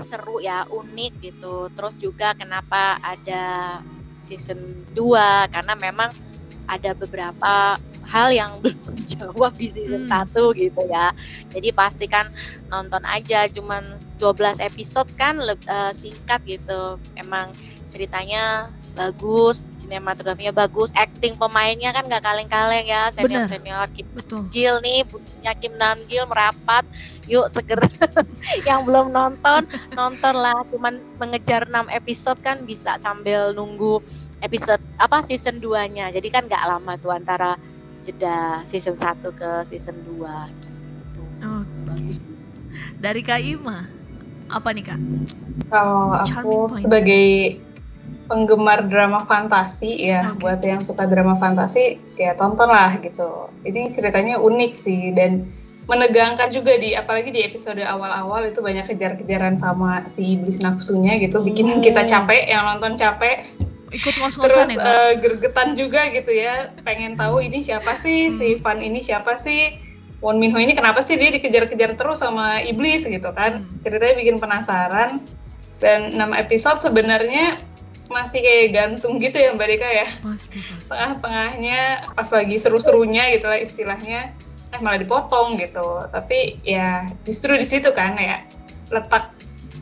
[0.00, 1.68] seru ya, unik gitu.
[1.76, 3.76] Terus juga kenapa ada
[4.16, 6.16] season 2 karena memang
[6.64, 10.30] ada beberapa hal yang belum dijawab di season hmm.
[10.32, 11.12] 1 gitu ya.
[11.52, 12.30] Jadi pastikan
[12.72, 16.96] nonton aja cuman 12 episode kan uh, singkat gitu.
[17.18, 17.52] Emang
[17.90, 24.48] ceritanya bagus, sinematografinya bagus, acting pemainnya kan nggak kaleng-kaleng ya, senior senior Kim Betul.
[24.48, 26.88] Gil nih, punya Kim Nam Gil merapat,
[27.28, 27.76] yuk seger
[28.68, 34.00] yang belum nonton nonton lah, cuman mengejar 6 episode kan bisa sambil nunggu
[34.40, 37.60] episode apa season 2-nya, jadi kan nggak lama tuh antara
[38.06, 40.22] jeda season 1 ke season 2
[40.62, 40.70] gitu.
[41.42, 42.22] Oh, bagus.
[43.02, 43.84] Dari Kak Ima,
[44.46, 45.00] apa nih Kak?
[45.68, 47.58] Kalau aku sebagai
[48.26, 50.38] penggemar drama fantasi ya okay.
[50.42, 55.46] buat yang suka drama fantasi ya tonton lah gitu ini ceritanya unik sih dan
[55.86, 61.38] menegangkan juga di apalagi di episode awal-awal itu banyak kejar-kejaran sama si iblis nafsunya gitu
[61.38, 61.82] bikin Oh.
[61.82, 63.46] kita capek yang nonton capek
[63.88, 64.84] Ikut terus ngos-ngosan ya, Kak?
[64.84, 68.36] eh, gergetan juga gitu ya pengen tahu ini siapa sih Hmm.
[68.36, 69.78] si Van ini siapa sih
[70.18, 73.78] Won Min Ho ini kenapa sih dia dikejar-kejar terus sama iblis gitu kan Hmm.
[73.78, 75.22] ceritanya bikin penasaran
[75.76, 77.60] dan 6 episode sebenarnya
[78.06, 80.86] masih kayak gantung gitu ya Mbak Rika ya Pasti, pasti.
[80.86, 81.80] tengah-tengahnya
[82.14, 84.30] pas lagi seru-serunya gitu lah istilahnya
[84.68, 88.42] eh malah dipotong gitu tapi ya justru di situ kan ya
[88.88, 89.30] letak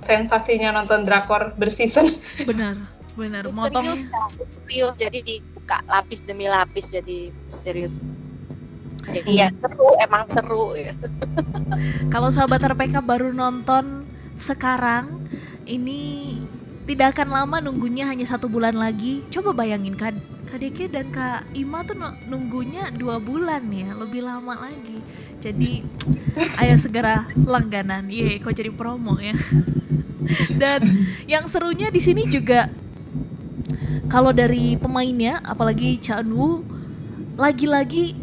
[0.01, 2.05] sensasinya nonton drakor berseason
[2.45, 2.77] Benar,
[3.15, 3.47] benar.
[3.51, 3.99] Motong kan,
[4.39, 8.03] misterius jadi dibuka lapis demi lapis jadi misterius
[9.05, 10.93] jadi ya seru emang seru ya
[12.13, 15.23] kalau sahabat RPK baru nonton sekarang,
[15.65, 16.35] ini
[16.85, 19.25] tidak akan lama nunggunya hanya satu bulan lagi.
[19.33, 20.21] Coba bayangin Kak
[20.61, 25.03] Deke dan Kak Ima tuh nu- nunggunya dua bulan ya, lebih lama lagi.
[25.43, 25.83] Jadi
[26.61, 28.07] ayo segera langganan.
[28.07, 29.35] Iya, kok jadi promo ya.
[30.61, 30.81] Dan
[31.29, 32.71] yang serunya di sini juga
[34.09, 36.63] kalau dari pemainnya, apalagi Cha Eun-woo,
[37.35, 38.15] lagi-lagi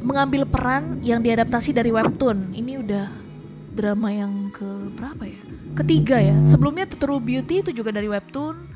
[0.00, 2.52] mengambil peran yang diadaptasi dari webtoon.
[2.56, 3.06] Ini udah
[3.72, 4.66] drama yang ke
[4.96, 5.40] berapa ya?
[5.78, 6.36] Ketiga ya.
[6.48, 8.68] Sebelumnya True Beauty itu juga dari webtoon.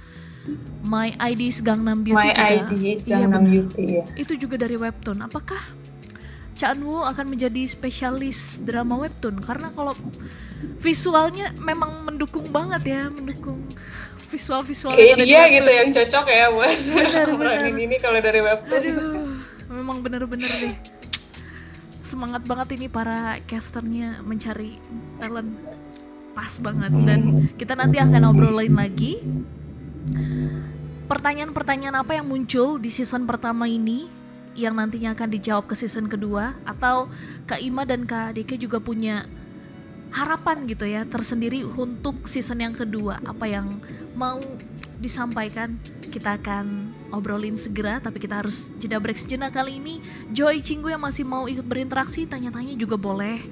[0.84, 2.68] My ID is Gangnam Beauty My juga.
[2.68, 3.52] ID is Iya, Gangnam benar.
[3.56, 5.24] Beauty ya Itu juga dari webtoon.
[5.24, 5.60] Apakah
[6.54, 9.40] Cha Eun-woo akan menjadi spesialis drama webtoon?
[9.40, 9.96] Karena kalau
[10.78, 13.58] visualnya memang mendukung banget ya, mendukung
[14.34, 16.78] visual-visual kayak dia gitu yang cocok ya buat
[17.38, 17.70] benar.
[17.70, 19.30] ini kalau dari webtoon Aduh,
[19.70, 20.74] memang bener-bener deh.
[22.02, 24.76] Semangat banget ini para casternya mencari
[25.22, 25.54] talent
[26.34, 29.22] pas banget dan kita nanti akan obrolin lagi
[31.06, 34.10] pertanyaan-pertanyaan apa yang muncul di season pertama ini
[34.58, 37.06] yang nantinya akan dijawab ke season kedua atau
[37.46, 39.26] Kak Ima dan Kak Dike juga punya
[40.14, 43.82] harapan gitu ya tersendiri untuk season yang kedua apa yang
[44.14, 44.38] mau
[45.02, 45.74] disampaikan
[46.06, 49.98] kita akan obrolin segera tapi kita harus jeda break sejenak kali ini
[50.30, 53.42] Joy Cinggu yang masih mau ikut berinteraksi tanya-tanya juga boleh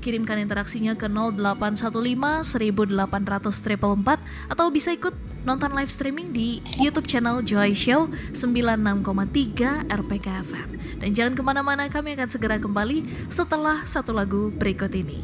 [0.00, 5.12] kirimkan interaksinya ke 0815 1800 444 atau bisa ikut
[5.46, 10.68] nonton live streaming di YouTube channel Joy Show 96,3 RPK FM.
[10.98, 15.22] Dan jangan ke mana-mana, kami akan segera kembali setelah satu lagu berikut ini.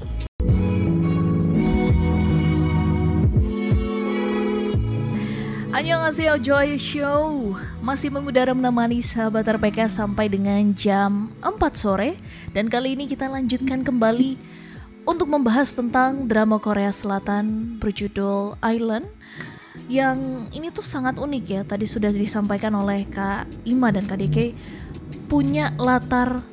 [5.73, 7.57] Annyeonghaseyo Joy Show.
[7.81, 12.21] Masih mengudara menemani sahabat RPK sampai dengan jam 4 sore.
[12.53, 14.37] Dan kali ini kita lanjutkan kembali
[15.09, 19.09] untuk membahas tentang drama Korea Selatan berjudul Island
[19.89, 21.65] yang ini tuh sangat unik ya.
[21.65, 24.53] Tadi sudah disampaikan oleh Kak Ima dan Kak Deke
[25.25, 26.45] punya latar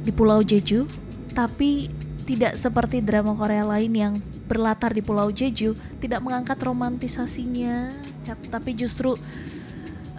[0.00, 0.88] di Pulau Jeju
[1.36, 1.92] tapi
[2.24, 4.14] tidak seperti drama Korea lain yang
[4.48, 9.18] berlatar di Pulau Jeju tidak mengangkat romantisasinya tapi justru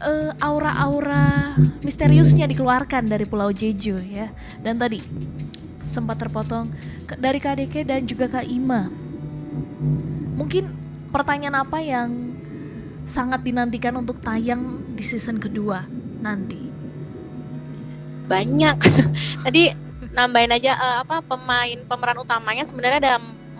[0.03, 4.29] eh, aura-aura misteriusnya dikeluarkan dari Pulau Jeju ya.
[4.59, 4.99] Dan tadi
[5.93, 6.73] sempat terpotong
[7.21, 8.89] dari Deke dan juga Kak Ima.
[10.33, 10.73] Mungkin
[11.13, 12.33] pertanyaan apa yang
[13.05, 15.85] sangat dinantikan untuk tayang di season kedua
[16.23, 16.57] nanti?
[18.25, 18.77] Banyak.
[19.45, 19.63] Tadi
[20.13, 23.15] nambahin aja eh, apa pemain pemeran utamanya sebenarnya ada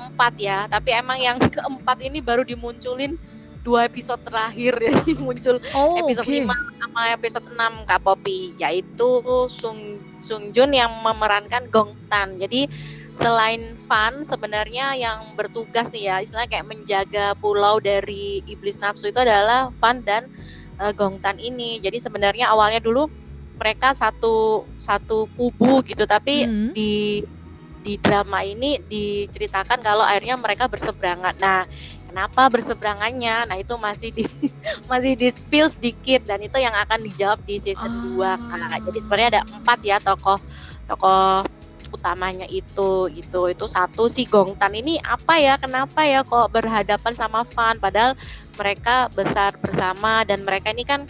[0.10, 0.66] empat ya.
[0.66, 3.20] Tapi emang yang keempat ini baru dimunculin
[3.64, 6.36] dua episode terakhir ya muncul oh episode oke.
[6.44, 9.10] 5 sama episode 6 Kak Poppy yaitu
[9.50, 9.80] Sung
[10.20, 12.36] Sung Jun yang memerankan Gong Tan.
[12.40, 12.68] Jadi
[13.16, 19.20] selain Fan sebenarnya yang bertugas nih ya istilahnya kayak menjaga pulau dari iblis nafsu itu
[19.22, 20.28] adalah Fan dan
[20.80, 21.80] eh, Gong Tan ini.
[21.80, 23.08] Jadi sebenarnya awalnya dulu
[23.56, 26.72] mereka satu satu kubu gitu tapi Hmm.
[26.76, 27.24] di
[27.84, 31.36] di drama ini diceritakan kalau akhirnya mereka berseberangan.
[31.36, 31.68] Nah,
[32.14, 33.50] kenapa berseberangannya?
[33.50, 34.30] Nah, itu masih di
[34.92, 38.38] masih di spill sedikit dan itu yang akan dijawab di season 2 Ah.
[38.38, 38.86] Kak.
[38.86, 40.38] Jadi sebenarnya ada empat ya tokoh
[40.86, 41.42] tokoh
[41.90, 43.50] utamanya itu gitu.
[43.50, 45.58] Itu satu si Gongtan ini apa ya?
[45.58, 48.14] Kenapa ya kok berhadapan sama Fan padahal
[48.54, 51.10] mereka besar bersama dan mereka ini kan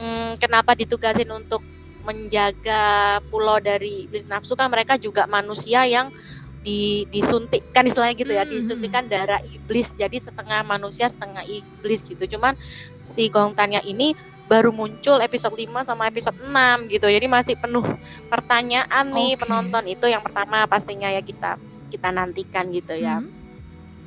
[0.00, 1.60] hmm, kenapa ditugasin untuk
[2.08, 6.08] menjaga pulau dari iblis nafsu kan mereka juga manusia yang
[6.68, 9.96] di disuntikkan istilahnya gitu ya Hmm, disuntikkan darah iblis.
[9.96, 12.36] Jadi setengah manusia setengah iblis gitu.
[12.36, 12.52] Cuman
[13.00, 14.12] si Gongtannya ini
[14.48, 17.08] baru muncul episode 5 sama episode 6 gitu.
[17.08, 17.84] Jadi masih penuh
[18.28, 19.48] pertanyaan nih Oke.
[19.48, 19.84] penonton.
[19.88, 21.56] Itu yang pertama pastinya ya kita
[21.88, 23.24] kita nantikan gitu ya.
[23.24, 23.32] Hmm.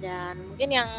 [0.02, 0.90] dan mungkin yang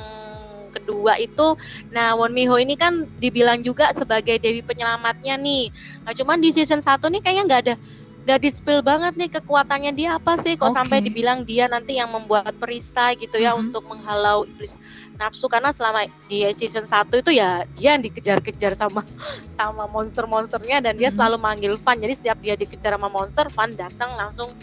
[0.73, 1.59] kedua itu
[1.93, 5.75] nah Won Mi Ho ini kan dibilang juga sebagai dewi penyelamatnya nih.
[6.07, 7.75] Nah cuman di season 1 nih kayaknya nggak ada
[8.23, 10.79] gak di spill banget nih kekuatannya dia apa sih kok Oke.
[10.79, 13.69] sampai dibilang dia nanti yang membuat perisai gitu ya Mhm.
[13.69, 14.79] untuk menghalau iblis
[15.17, 19.03] nafsu karena selama di season 1 itu ya dia yang dikejar-kejar sama
[19.51, 21.19] sama monster-monsternya dan dia Mhm.
[21.19, 24.55] selalu manggil Van jadi setiap dia dikejar sama monster Van datang langsung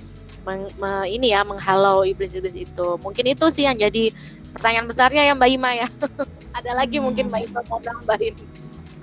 [0.47, 4.15] meng- me- ini ya menghalau iblis-iblis itu mungkin itu sih yang jadi
[4.49, 5.87] pertanyaan besarnya ya Mbak Ima ya
[6.57, 7.11] ada lagi Hmm.
[7.11, 8.39] mungkin Mbak Ima mau nambahin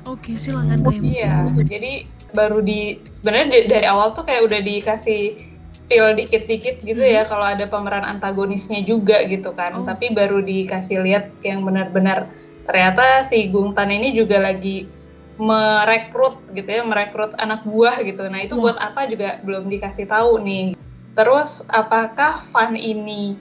[0.06, 1.02] Oke, silakan Kak Ima.
[1.02, 1.34] Iya,
[1.66, 5.40] jadi baru di sebenarnya dari awal tuh kayak udah dikasih
[5.72, 7.14] spill dikit-dikit gitu Hmm.
[7.20, 9.80] ya kalau ada pemeran antagonisnya juga gitu kan.
[9.80, 9.84] Oh.
[9.88, 12.28] Tapi baru dikasih lihat yang benar-benar
[12.68, 14.88] ternyata si Gung Tan ini juga lagi
[15.36, 18.24] merekrut gitu ya, merekrut anak buah gitu.
[18.28, 18.72] Nah, itu Wah.
[18.72, 20.72] buat apa juga belum dikasih tahu nih.
[21.12, 23.36] Terus apakah Fan ini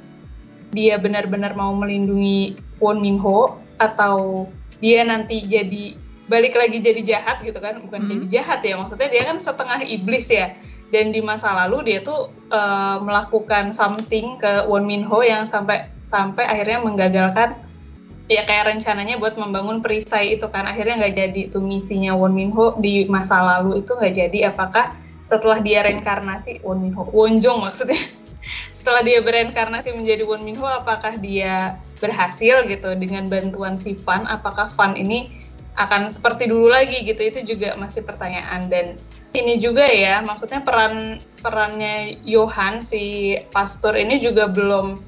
[0.75, 4.47] dia benar-benar mau melindungi Won Min Ho atau
[4.83, 5.95] dia nanti jadi
[6.25, 8.11] balik lagi jadi jahat gitu kan bukan Hmm.
[8.11, 10.53] jadi jahat ya maksudnya dia kan setengah iblis ya.
[10.93, 15.89] Dan di masa lalu dia tuh eh, melakukan something ke Won Min Ho yang sampai
[16.05, 17.57] sampai akhirnya menggagalkan
[18.25, 20.65] ya kayak rencananya buat membangun perisai itu kan.
[20.65, 24.37] Akhirnya nggak jadi tuh misinya Won Min Ho di masa lalu itu nggak jadi.
[24.53, 24.93] Apakah
[25.25, 27.97] setelah dia reinkarnasi Won Min Ho Won Jong maksudnya
[28.77, 34.29] setelah dia bereinkarnasi menjadi Won Min Ho apakah dia berhasil gitu dengan bantuan si Fan?
[34.29, 35.44] Apakah Fan ini
[35.75, 37.19] akan seperti dulu lagi gitu.
[37.19, 38.67] Itu juga masih pertanyaan.
[38.71, 38.95] Dan
[39.35, 45.03] ini juga ya maksudnya peran perannya Johan si pastor ini juga belum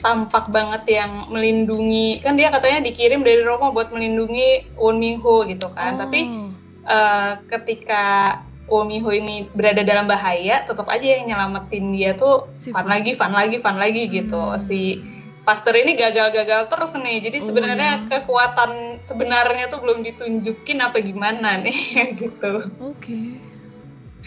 [0.00, 2.22] tampak banget yang melindungi.
[2.22, 5.98] Kan dia katanya dikirim dari Roma buat melindungi Won Min Ho gitu kan.
[5.98, 6.50] Tapi Oh.
[6.88, 8.38] eh, ketika
[8.70, 12.86] Won Min Ho ini berada dalam bahaya tetap aja yang nyelamatin dia tuh Si fan
[12.88, 14.38] lagi fan lagi fan lagi gitu.
[14.38, 14.60] Hmm.
[14.62, 15.02] si
[15.48, 18.20] pastor ini gagal-gagal terus nih jadi Oh, sebenarnya ya.
[18.20, 21.72] kekuatan sebenarnya tuh belum ditunjukin apa gimana nih
[22.20, 23.40] gitu Oke.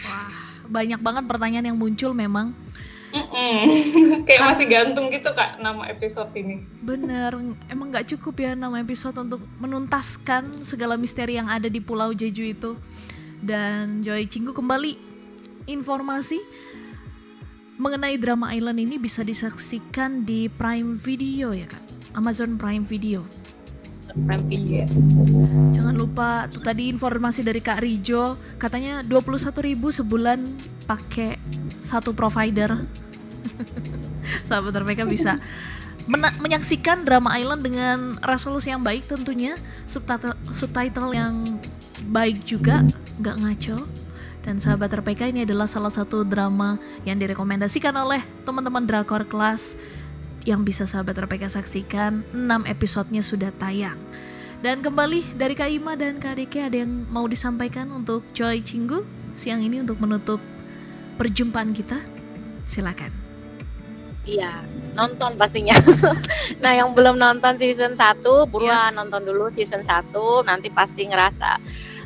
[0.01, 0.33] Wah,
[0.65, 2.57] banyak banget pertanyaan yang muncul memang.
[4.25, 7.35] Kayak masih gantung gitu kak nama episode ini Bener,
[7.67, 12.55] emang nggak cukup ya nama episode untuk menuntaskan segala misteri yang ada di Pulau Jeju
[12.55, 12.71] itu.
[13.43, 14.95] Dan Joy Cinggu kembali
[15.67, 16.39] informasi
[17.81, 21.81] mengenai drama Island ini bisa disaksikan di Prime Video ya kak,
[22.13, 23.25] Amazon Prime Video.
[24.11, 24.85] Prime Video
[25.73, 29.55] Jangan lupa tuh tadi informasi dari Kak Rijo katanya 21.000
[30.03, 30.39] sebulan
[30.85, 31.41] pakai
[31.81, 32.85] satu provider.
[34.47, 35.41] Sahabat RPK bisa
[36.05, 39.57] mena- menyaksikan drama Island dengan resolusi yang baik tentunya,
[39.89, 41.57] subtitle, subtitle yang
[42.13, 42.85] baik juga,
[43.17, 44.00] nggak ngaco.
[44.41, 49.77] Dan sahabat RPK ini adalah salah satu drama yang direkomendasikan oleh teman-teman drakor kelas
[50.41, 52.25] yang bisa sahabat RPK saksikan.
[52.33, 53.97] 6 episodenya sudah tayang.
[54.61, 59.01] Dan kembali dari Kak Ima dan Kak Deke ada yang mau disampaikan untuk Joy Cinggu
[59.37, 60.37] siang ini untuk menutup
[61.17, 61.97] perjumpaan kita?
[62.69, 63.09] Silakan.
[64.21, 64.61] Iya,
[64.93, 65.73] nonton pastinya.
[66.61, 68.21] nah, yang belum nonton season 1,
[68.53, 68.97] buruan Yes.
[68.97, 70.13] nonton dulu season 1,
[70.45, 71.57] nanti pasti ngerasa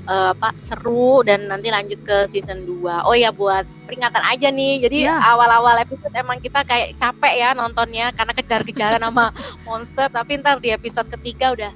[0.06, 3.06] eh, apa seru dan nanti lanjut ke season 2.
[3.06, 4.82] Oh ya buat peringatan aja nih.
[4.82, 5.18] Jadi Iya.
[5.18, 9.34] awal-awal episode emang kita kayak capek ya nontonnya karena kejar-kejaran sama
[9.68, 11.72] monster, tapi ntar di episode ketiga udah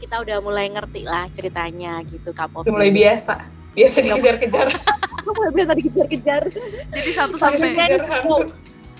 [0.00, 2.72] kita udah mulai ngerti lah ceritanya gitu Kak Poppy.
[2.72, 3.36] mulai biasa
[3.70, 4.66] biasa dikejar-kejar
[5.30, 6.42] Mulai biasa dikejar-kejar.
[6.90, 7.76] Jadi satu Sampai-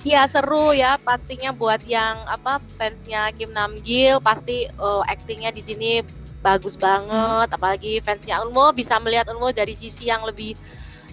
[0.01, 6.01] Iya seru ya pastinya buat yang apa fansnya Kim Namgil pasti eh, aktingnya di sini
[6.41, 10.57] bagus banget apalagi fansnya Unmo bisa melihat Unmo dari sisi yang lebih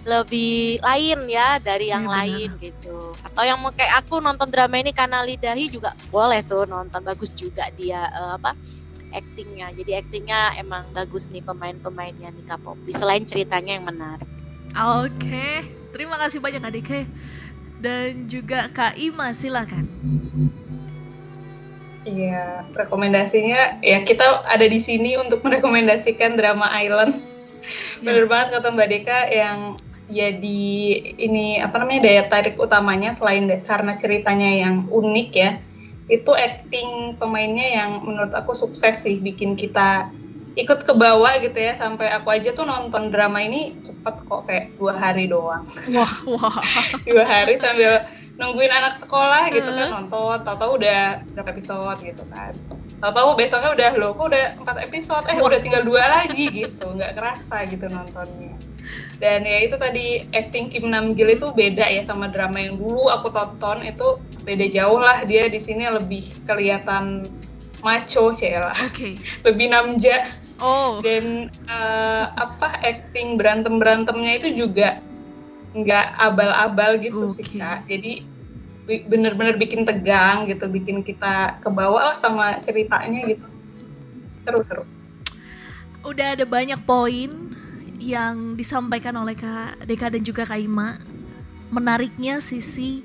[0.08, 2.24] lebih lain ya dari yang benar.
[2.24, 6.64] lain gitu atau yang mau kayak aku nonton drama ini karena lidahi juga boleh tuh
[6.64, 8.56] nonton bagus juga dia eh, apa
[9.12, 14.28] aktingnya jadi aktingnya emang bagus nih pemain-pemainnya nih Kak Poppy selain ceritanya yang menarik
[14.76, 15.64] Oke,
[15.96, 17.08] terima kasih banyak Deke
[17.80, 19.88] dan juga Kak Ima silakan.
[22.08, 27.20] Iya, rekomendasinya ya kita ada di sini untuk merekomendasikan drama Island.
[28.00, 28.30] Bener Yes.
[28.30, 29.58] banget kata Mbak Deka yang
[30.08, 30.64] jadi
[31.20, 35.60] ini apa namanya daya tarik utamanya selain karena ceritanya yang unik ya,
[36.08, 40.08] itu acting pemainnya yang menurut aku sukses sih bikin kita
[40.58, 44.74] ikut ke bawah gitu ya sampai aku aja tuh nonton drama ini cepet kok kayak
[44.74, 45.62] dua hari doang.
[45.94, 46.58] Wah, wah.
[47.08, 48.02] dua hari sambil
[48.34, 50.42] nungguin anak sekolah gitu kan nonton.
[50.42, 52.58] Tahu-tahu udah berapa episode gitu kan.
[52.98, 55.24] Tahu-tahu besoknya udah loh kok udah empat episode?
[55.30, 55.46] Eh Wah.
[55.46, 58.58] udah tinggal dua lagi gitu nggak kerasa gitu nontonnya.
[59.22, 63.06] Dan ya itu tadi acting Kim Nam Gil itu beda ya sama drama yang dulu
[63.14, 67.30] aku tonton itu beda jauh lah dia di sini lebih kelihatan
[67.82, 69.18] macho cila Oke.
[69.46, 70.24] lebih namja
[70.58, 74.98] Oh, dan eh, apa acting berantem berantemnya itu juga
[75.78, 77.32] nggak abal-abal gitu Oke.
[77.38, 77.86] sih kak.
[77.86, 78.26] Jadi
[78.88, 83.46] bener-bener bikin tegang gitu, bikin kita kebawa lah sama ceritanya gitu.
[84.48, 84.84] Seru-seru.
[86.02, 87.52] Udah ada banyak poin
[88.00, 90.96] yang disampaikan oleh Kak Deka dan juga Kak Ima.
[91.68, 93.04] Menariknya sisi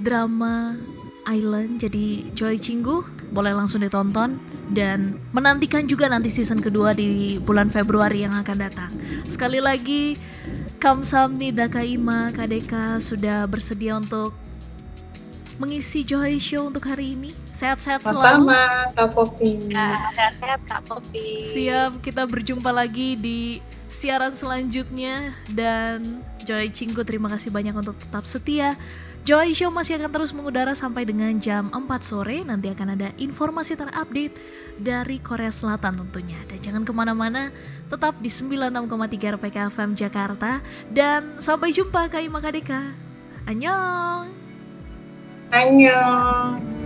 [0.00, 0.80] drama
[1.28, 4.36] Island jadi Joy Cinggu boleh langsung ditonton
[4.68, 8.92] dan menantikan juga nanti season kedua di bulan Februari yang akan datang.
[9.26, 10.20] Sekali lagi
[10.76, 14.36] Kamsamnida Kak Ima, Kak Deka sudah bersedia untuk
[15.56, 17.30] mengisi Joy Show untuk hari ini.
[17.54, 18.50] Sehat-sehat selalu.
[18.50, 18.62] Sama
[18.96, 19.70] Kak Popi.
[19.72, 21.54] Ya, sehat-sehat Kak Popi.
[21.54, 23.62] Siap, kita berjumpa lagi di
[23.92, 28.74] siaran selanjutnya dan Joy Cinggu terima kasih banyak untuk tetap setia.
[29.22, 32.42] Joy Show masih akan terus mengudara sampai dengan jam 4 sore.
[32.42, 34.34] Nanti akan ada informasi terupdate
[34.82, 36.42] dari Korea Selatan tentunya.
[36.50, 37.54] Dan jangan ke mana-mana,
[37.86, 40.58] tetap di 96,3 RPK FM Jakarta.
[40.90, 42.82] Dan sampai jumpa Kak Ima Kadeka.
[43.46, 44.26] Annyeong!
[45.54, 46.81] Annyeong.